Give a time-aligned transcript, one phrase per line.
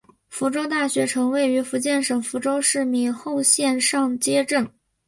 [0.29, 4.67] 福州大学城位于福建省福州市闽侯县上街镇。